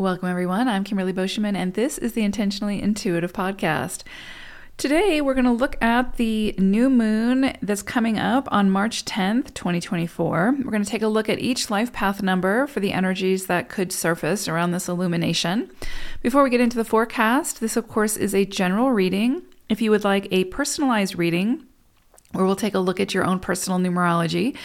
[0.00, 0.66] Welcome, everyone.
[0.66, 4.02] I'm Kimberly Beauchemin, and this is the Intentionally Intuitive Podcast.
[4.78, 9.52] Today, we're going to look at the new moon that's coming up on March 10th,
[9.52, 10.54] 2024.
[10.56, 13.68] We're going to take a look at each life path number for the energies that
[13.68, 15.70] could surface around this illumination.
[16.22, 19.42] Before we get into the forecast, this, of course, is a general reading.
[19.68, 21.66] If you would like a personalized reading,
[22.32, 24.56] where we'll take a look at your own personal numerology,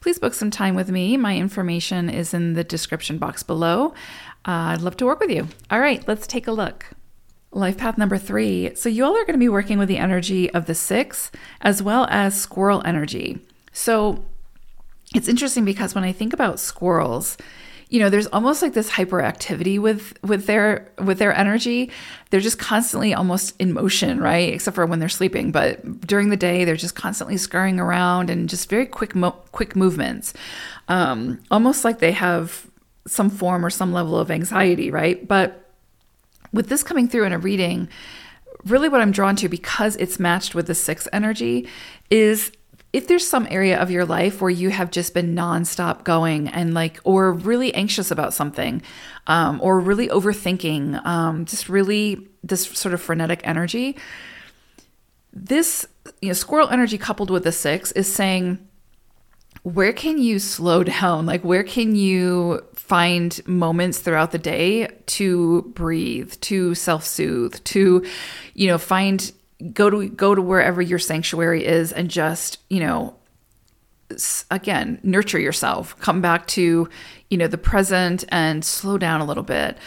[0.00, 1.16] please book some time with me.
[1.16, 3.94] My information is in the description box below.
[4.46, 5.48] Uh, I'd love to work with you.
[5.70, 6.86] All right, let's take a look.
[7.50, 8.74] Life path number three.
[8.74, 11.30] So, you all are going to be working with the energy of the six
[11.60, 13.38] as well as squirrel energy.
[13.72, 14.24] So,
[15.14, 17.36] it's interesting because when I think about squirrels,
[17.94, 21.92] you know, there's almost like this hyperactivity with with their with their energy.
[22.30, 24.52] They're just constantly almost in motion, right?
[24.52, 28.48] Except for when they're sleeping, but during the day they're just constantly scurrying around and
[28.48, 30.34] just very quick mo- quick movements.
[30.88, 32.66] Um, almost like they have
[33.06, 35.28] some form or some level of anxiety, right?
[35.28, 35.70] But
[36.52, 37.88] with this coming through in a reading,
[38.64, 41.68] really what I'm drawn to because it's matched with the six energy
[42.10, 42.50] is
[42.94, 46.74] if there's some area of your life where you have just been nonstop going and
[46.74, 48.80] like, or really anxious about something,
[49.26, 53.96] um, or really overthinking, um, just really this sort of frenetic energy,
[55.32, 55.88] this
[56.22, 58.64] you know, squirrel energy coupled with the six is saying,
[59.64, 61.26] where can you slow down?
[61.26, 68.06] Like, where can you find moments throughout the day to breathe, to self soothe, to,
[68.54, 69.32] you know, find,
[69.72, 73.16] go to, go to wherever your sanctuary is and just, you know,
[74.50, 76.88] again, nurture yourself, come back to,
[77.30, 79.78] you know, the present and slow down a little bit.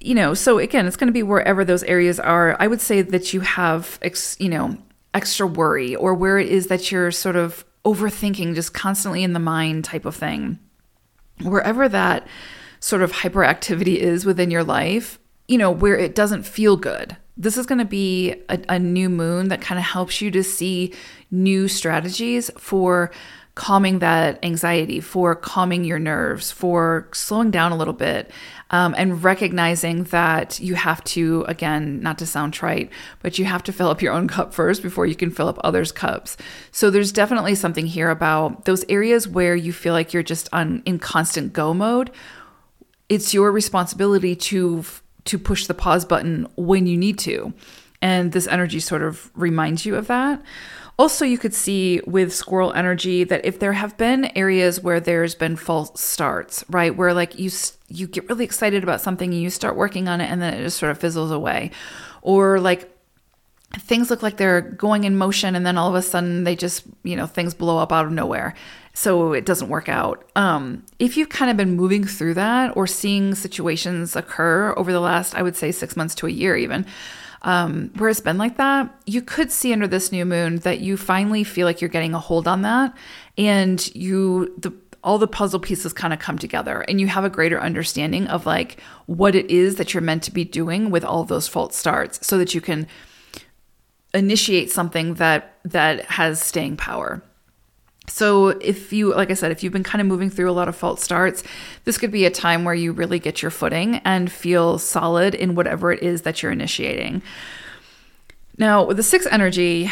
[0.00, 2.56] You know, so again, it's going to be wherever those areas are.
[2.60, 4.76] I would say that you have, ex, you know,
[5.12, 9.38] extra worry or where it is that you're sort of overthinking, just constantly in the
[9.38, 10.58] mind type of thing.
[11.42, 12.26] Wherever that
[12.80, 17.16] sort of hyperactivity is within your life, you know, where it doesn't feel good.
[17.36, 20.44] This is going to be a, a new moon that kind of helps you to
[20.44, 20.92] see
[21.30, 23.10] new strategies for
[23.54, 28.30] calming that anxiety, for calming your nerves, for slowing down a little bit,
[28.70, 32.90] um, and recognizing that you have to, again, not to sound trite,
[33.22, 35.58] but you have to fill up your own cup first before you can fill up
[35.62, 36.36] others' cups.
[36.72, 40.82] So there's definitely something here about those areas where you feel like you're just on
[40.84, 42.10] in constant go mode.
[43.08, 44.84] It's your responsibility to
[45.24, 47.52] to push the pause button when you need to.
[48.02, 50.42] And this energy sort of reminds you of that.
[50.96, 55.34] Also, you could see with squirrel energy that if there have been areas where there's
[55.34, 57.50] been false starts, right, where like you
[57.88, 60.62] you get really excited about something and you start working on it and then it
[60.62, 61.72] just sort of fizzles away,
[62.22, 62.93] or like
[63.80, 66.84] things look like they're going in motion and then all of a sudden they just
[67.02, 68.54] you know things blow up out of nowhere.
[68.96, 70.24] So it doesn't work out.
[70.36, 75.00] Um, if you've kind of been moving through that or seeing situations occur over the
[75.00, 76.86] last i would say six months to a year even
[77.44, 80.96] um, where it's been like that, you could see under this new moon that you
[80.96, 82.96] finally feel like you're getting a hold on that,
[83.36, 84.72] and you the
[85.04, 88.46] all the puzzle pieces kind of come together and you have a greater understanding of
[88.46, 92.26] like what it is that you're meant to be doing with all those false starts
[92.26, 92.86] so that you can
[94.14, 97.22] initiate something that that has staying power
[98.06, 100.68] so, if you, like I said, if you've been kind of moving through a lot
[100.68, 101.42] of false starts,
[101.84, 105.54] this could be a time where you really get your footing and feel solid in
[105.54, 107.22] whatever it is that you're initiating.
[108.58, 109.90] Now, with the six energy,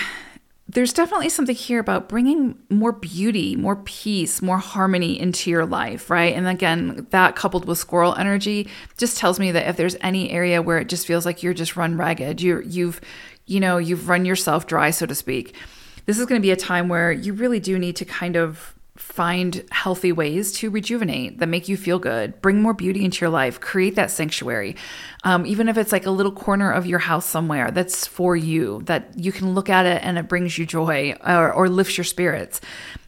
[0.73, 6.11] there's definitely something here about bringing more beauty, more peace, more harmony into your life,
[6.11, 6.35] right?
[6.35, 10.63] And again, that coupled with squirrel energy just tells me that if there's any area
[10.63, 13.01] where it just feels like you're just run ragged, you're you've
[13.45, 15.55] you know, you've run yourself dry, so to speak
[16.07, 18.75] this is going to be a time where you really do need to kind of
[18.97, 23.31] find healthy ways to rejuvenate that make you feel good, bring more beauty into your
[23.31, 24.77] life, create that sanctuary.
[25.25, 28.83] Um, even if it's like a little corner of your house somewhere that's for you,
[28.85, 32.05] that you can look at it and it brings you joy or, or lifts your
[32.05, 32.61] spirits.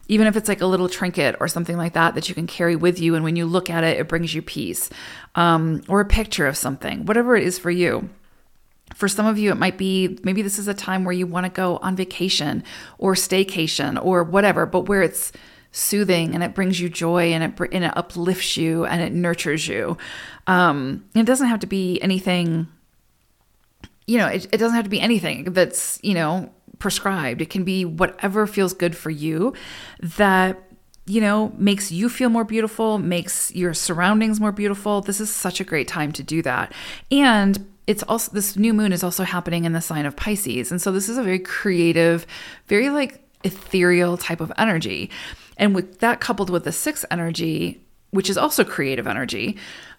[0.07, 2.75] Even if it's like a little trinket or something like that that you can carry
[2.75, 4.89] with you, and when you look at it, it brings you peace,
[5.35, 8.09] um, or a picture of something, whatever it is for you.
[8.95, 11.45] For some of you, it might be maybe this is a time where you want
[11.45, 12.63] to go on vacation
[12.99, 15.31] or staycation or whatever, but where it's
[15.75, 19.67] soothing and it brings you joy and it and it uplifts you and it nurtures
[19.67, 19.97] you.
[20.47, 22.67] Um, it doesn't have to be anything.
[24.07, 26.49] You know, it, it doesn't have to be anything that's you know
[26.79, 27.41] prescribed.
[27.41, 29.53] It can be whatever feels good for you
[29.99, 30.61] that
[31.07, 35.01] you know, makes you feel more beautiful, makes your surroundings more beautiful.
[35.01, 36.73] This is such a great time to do that.
[37.11, 40.71] And it's also this new moon is also happening in the sign of Pisces.
[40.71, 42.25] And so this is a very creative,
[42.65, 45.11] very like ethereal type of energy.
[45.57, 47.81] And with that coupled with the sixth energy,
[48.11, 49.57] which is also creative energy,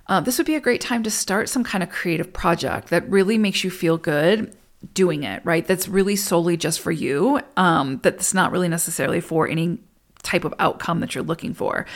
[0.09, 3.09] uh, this would be a great time to start some kind of creative project that
[3.11, 4.55] really makes you feel good
[4.93, 5.67] doing it, right?
[5.67, 9.79] That's really solely just for you, um, that's not really necessarily for any
[10.23, 11.87] type of outcome that you're looking for.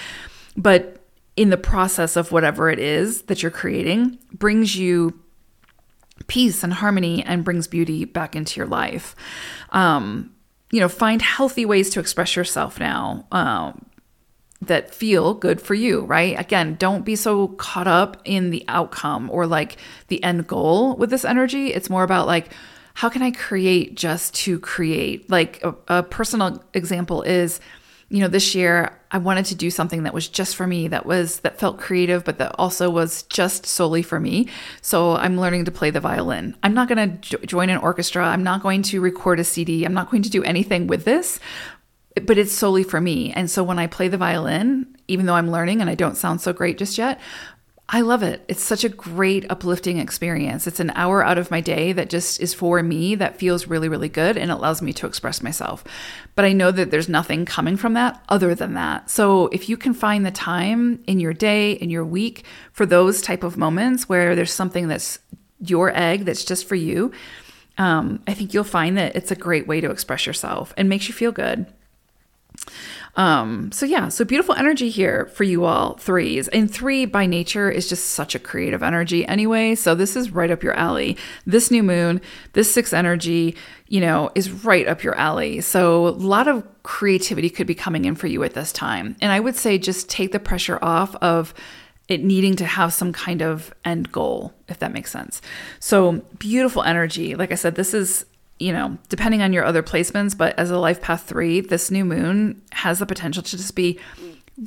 [0.56, 1.04] But
[1.36, 5.20] in the process of whatever it is that you're creating, brings you
[6.26, 9.14] peace and harmony and brings beauty back into your life.
[9.70, 10.34] Um,
[10.70, 13.26] you know, find healthy ways to express yourself now.
[13.32, 13.86] Um,
[14.62, 16.38] that feel good for you, right?
[16.38, 19.76] Again, don't be so caught up in the outcome or like
[20.08, 21.72] the end goal with this energy.
[21.72, 22.52] It's more about like,
[22.92, 25.30] how can I create just to create?
[25.30, 27.58] Like a, a personal example is
[28.10, 31.06] you know, this year I wanted to do something that was just for me, that
[31.06, 34.48] was that felt creative, but that also was just solely for me.
[34.82, 36.56] So I'm learning to play the violin.
[36.62, 38.26] I'm not going to jo- join an orchestra.
[38.26, 39.84] I'm not going to record a CD.
[39.84, 41.38] I'm not going to do anything with this,
[42.26, 43.32] but it's solely for me.
[43.32, 46.40] And so when I play the violin, even though I'm learning and I don't sound
[46.40, 47.20] so great just yet,
[47.92, 48.44] I love it.
[48.46, 50.68] It's such a great, uplifting experience.
[50.68, 53.88] It's an hour out of my day that just is for me that feels really,
[53.88, 55.82] really good and allows me to express myself.
[56.36, 59.10] But I know that there's nothing coming from that other than that.
[59.10, 63.22] So if you can find the time in your day, in your week for those
[63.22, 65.18] type of moments where there's something that's
[65.58, 67.10] your egg that's just for you,
[67.76, 71.08] um, I think you'll find that it's a great way to express yourself and makes
[71.08, 71.66] you feel good.
[73.16, 76.48] Um, so yeah, so beautiful energy here for you all threes.
[76.48, 79.74] And three by nature is just such a creative energy anyway.
[79.74, 81.16] So this is right up your alley.
[81.46, 82.20] This new moon,
[82.52, 83.56] this six energy,
[83.88, 85.60] you know, is right up your alley.
[85.60, 89.16] So a lot of creativity could be coming in for you at this time.
[89.20, 91.52] And I would say just take the pressure off of
[92.08, 95.40] it needing to have some kind of end goal, if that makes sense.
[95.78, 97.36] So beautiful energy.
[97.36, 98.26] Like I said, this is
[98.60, 102.04] you know, depending on your other placements, but as a life path three, this new
[102.04, 103.98] moon has the potential to just be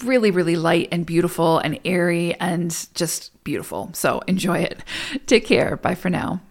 [0.04, 3.92] really, really light and beautiful and airy and just beautiful.
[3.94, 4.84] So enjoy it.
[5.28, 5.78] Take care.
[5.78, 6.42] Bye for now.